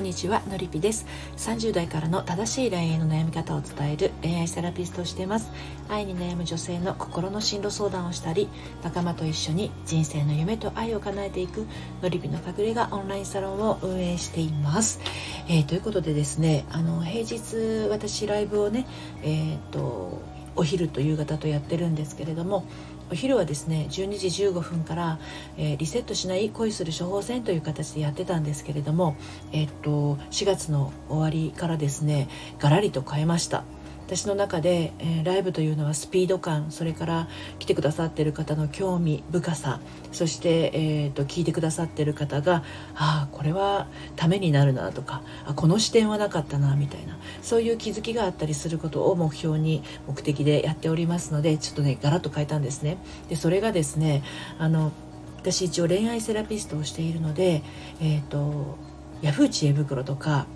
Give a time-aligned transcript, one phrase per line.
[0.00, 1.04] こんにちはのりぴです。
[1.36, 5.52] 30代からの正しい恋愛の悩み方を伝える恋愛セラピストをしています。
[5.90, 8.48] 愛に悩む女性の心の進路相談をしたり
[8.82, 11.66] 仲間と一緒に人生の夢と愛を叶えていく
[12.00, 15.00] のりぴの隠れ家オンラインサロンを運営しています、
[15.48, 18.86] えー、ということでですねあの平日私ライブをね
[19.22, 20.22] えっ、ー、と
[20.56, 22.64] お昼と夕方とやってるんですけれども
[23.10, 25.18] お昼はですね12時15分から、
[25.56, 29.16] えー、リセットしない恋する処方箋という形でやってたんですけれども、
[29.52, 33.64] えー、っと4月の終わりからですねガラリと変えました。
[34.10, 37.28] 私の中で、えー、ライブというのはスピード感それから
[37.60, 39.78] 来てくださってる方の興味深さ
[40.10, 42.64] そして、えーと、聞いてくださってる方が
[42.96, 52.98] ああこれはためになるなとかあこの視点はなかったなみたいなそういう気づきがあったりすることを目標に目的でやっておりますのでちょっとねガラッと変えたんですね。
[53.28, 54.24] でそれがですね
[54.58, 54.90] あの
[55.36, 57.62] 私一応恋愛セラピストをしているので、
[58.02, 58.76] えーと、
[59.22, 60.46] ヤフー知恵袋とか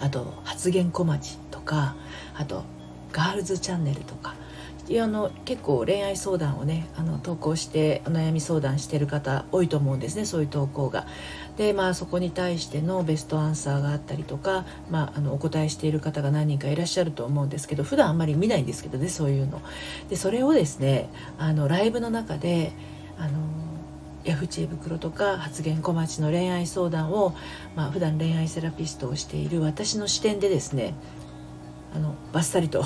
[0.00, 1.38] あと発言小町
[1.70, 1.94] か
[2.34, 2.64] あと
[3.12, 4.34] ガールズチャンネルとか
[4.92, 11.06] あの結構恋愛相談をねあの投稿してお悩み相談してる方多いと思うんですねそういう投稿が。
[11.56, 19.60] でまあそこに対してのベストアンサーがあったりとか、まあ、あのお答えしている方が何人かいらっしゃると思うんですけど普段あんまり見ないんですけどねそういうの。
[20.08, 22.72] でそれをですねあのライブの中で
[23.16, 23.38] あの
[24.24, 27.34] ヤフチエ袋とか発言小町の恋愛相談を、
[27.74, 30.94] まあ普段恋愛セラピストをしている私の視点でですね
[31.94, 32.84] あのバッサリと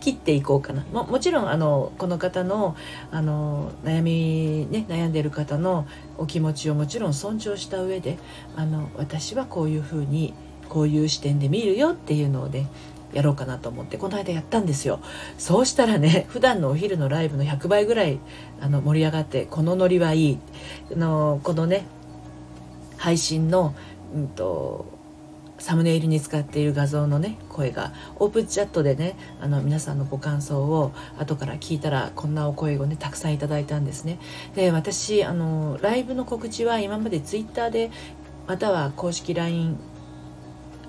[0.00, 0.84] 切っていこうかな。
[0.92, 2.76] ももちろんあのこの方の
[3.10, 5.86] あの悩み、ね、悩んでいる方の
[6.16, 8.18] お気持ちをもちろん尊重した上で
[8.56, 10.32] あの私はこういうふうに
[10.68, 12.68] こういう視点で見るよっていうのをね
[13.12, 15.00] やろうかなと思ってこの間やったんですよ。
[15.38, 18.18] そうしたらね普段のお昼のライブの100倍ぐらい
[18.60, 20.38] あの盛り上がってこのノリはいい。
[20.92, 21.86] あのこのね
[22.96, 23.74] 配信の、
[24.14, 24.86] うんと
[25.64, 34.18] サムネイルに使っている画像のね声がオープンチャットでねあの皆さんのご感想を後から聞いたらこんなお声をねたくさんいただいたんですね。
[34.54, 37.90] で私あのライブの告知は今までツイッターで
[38.46, 39.78] または公式 LINE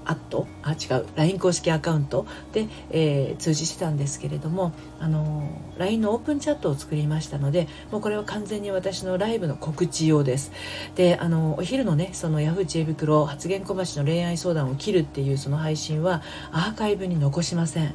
[0.06, 0.48] アット？
[0.64, 1.06] あ違う。
[1.16, 2.26] LINE 公式アカウント？
[2.54, 10.52] で、えー、通知してたんですけれどもあの LINE のオープンチャットを作りましたのでもうこれは完全に私のライブの告知用です。
[10.96, 16.22] であのお昼のねそのヤフー知恵袋発言小町の恋愛相談を切るっていうその配信は
[16.52, 17.94] アーカイブに残しません。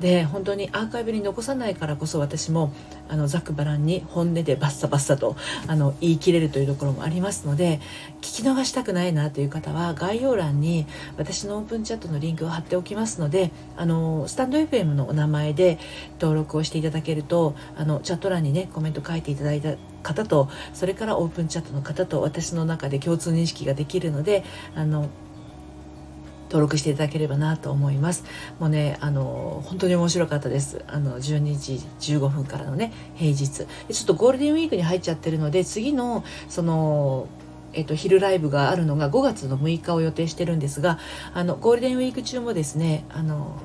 [0.00, 2.72] で本当にアーカイブに残さないからこそ私も
[3.08, 7.80] あのざくばらんに本音でバッサバッサとあの言い切れるというところもありますので
[8.20, 15.78] 聞き逃したくないなという方は概要欄に私ののオープンチャットのリンクを貼っておきますのであのスタンド FM のお名前で
[16.20, 25.08] 登録をしていただけるとあのチャット欄にねコメント書いていただいた方とそれからオープンチャットの方と私の中で共通認識ができるのであの
[26.46, 28.24] 登録していただければなと思います。
[28.58, 30.84] もうねあの本当に面白かったです。
[30.86, 33.48] あの12時15分からのね平日。
[33.48, 37.26] ちょっとゴールデンウィークに入っちゃってるので次のその
[37.76, 40.98] えっと、昼ライブがあるのが5月の6日を予定してるんですが
[41.34, 43.60] あのゴールデンウィーク中もですねあの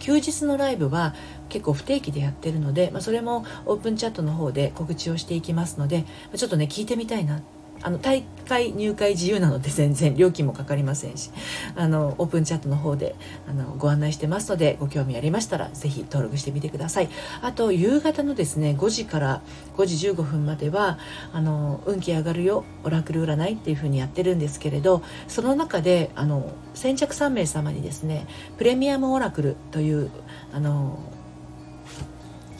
[0.00, 1.14] 休日のライブは
[1.48, 6.04] 結構不定期でやってるので、まあ、それもオープンチャットの方で告知をしていきますので
[6.34, 7.40] ちょっとね聞いてみたいな
[7.82, 11.30] あの大会入会自由なので全然料金もかかりませんし
[11.74, 13.14] あのオープンチャットの方で
[13.48, 17.08] あのご案内してますのでご興味ありましたら是非登録してみてください。
[17.40, 19.42] あと夕方のですね5時から
[19.76, 20.98] 5時15分までは
[21.32, 28.26] あの運気上がるよオラクル占いっていう風にやってるんですけれどその中であの先着3名様にですね
[28.58, 30.10] プレミアムオラクルという
[30.52, 30.98] あの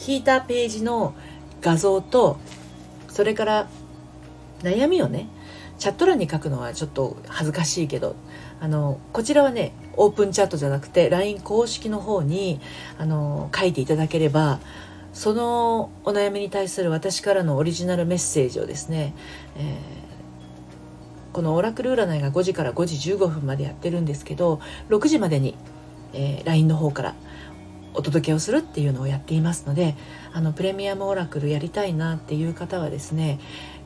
[0.07, 1.15] 引いたページの
[1.61, 2.39] 画像と
[3.09, 3.69] それから
[4.63, 5.29] 悩みをね
[5.79, 8.15] チャット欄に書くのはちょっと恥ずかしいけど
[8.61, 12.61] あのこちらはねオープンチャットじゃなくて LINE 公式の方に
[12.99, 14.61] あの書いていただければ
[15.13, 19.15] そのお悩みに対する私からのオリジナルメッセージをですね、
[19.57, 25.57] えー、このオラクル占いが5時から5時15分までやってるんですけど6時までに、
[26.15, 27.15] えー、LINE の方から
[27.95, 29.95] お届けをするっていうのをやっていますので
[30.33, 33.39] あのプレミアムオラクルやりたいなっていう方はですね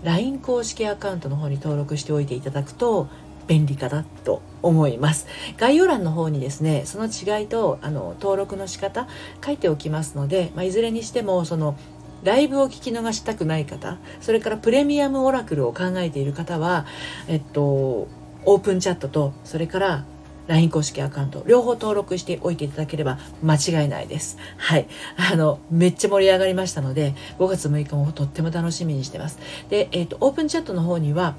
[0.05, 3.09] LINE 公式アカウントの方に登録しておいていただくと
[3.47, 5.29] 便利かなと思います。
[5.57, 9.07] 概要欄の方にですねその違いとあの登録の仕方
[9.45, 11.77] 書いておきますので、まあ、いずれにしてもその
[12.25, 16.87] ライブを聞き逃したくない方それからプレミアムオラクルを考えている方は
[17.29, 20.05] えっとオープンチャットとそれから
[20.47, 24.39] LINE 公式アカウント両方登録しておいていただければ間違いないです。
[24.57, 24.89] はい。
[25.33, 29.39] あの、めっちゃ盛り上がりましたので、5月6日もとっても楽しみにしてます。
[29.69, 31.35] で、えっ、ー、と、オープンチャットの方には、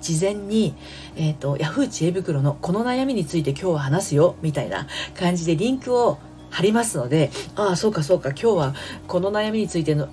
[0.00, 0.74] 事前に、
[1.16, 6.18] えーと、ヤフー知恵袋のこの悩みについて今日は話すよみたいな感じでリンクを
[6.50, 8.74] 貼りますのでああそうかそうか今日は
[9.08, 10.08] この悩みについての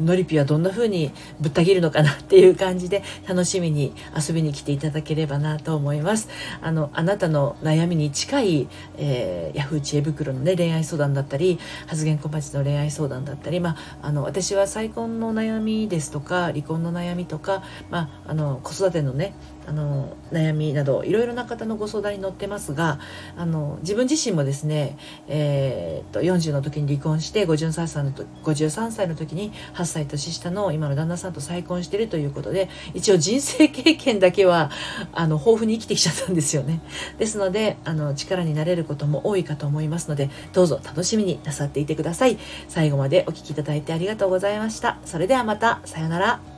[0.00, 6.28] のりぴはどんな風にぶった切るのかなっていう感じで楽しみに遊びに来ていただければなと思います。
[6.60, 19.34] あの、あなたの悩みに近い、えー、ヤフー知恵袋のね、恋愛相談だったり、発言小町の恋愛相談だったり、まあ、あの、私は再婚の悩みですとか、離婚の悩みとか、まあ、あの、子育てのね、
[19.68, 22.98] あの悩みなどいろいろな方のご相談に乗ってますが
[23.36, 24.96] あの自分自身もですね、
[25.28, 34.70] えー、っと40の時に離婚して53歳の時53歳の時に8歳年下の今の旦那さんと再婚してるということで一応人生経験だけは
[35.12, 36.80] あの豊富に生きてきちゃったんですよね。
[37.18, 42.38] ですのであの力になれることも多いかと思いますのでどうぞ楽しみになさっていてください。
[42.68, 44.98] 最後までお聴きいただいてありがとうございました。
[45.04, 46.57] それではまたさようなら。